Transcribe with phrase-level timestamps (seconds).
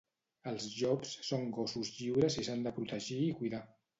[0.51, 3.63] Els llops són gossos lliures i s'han de protegir i cuidar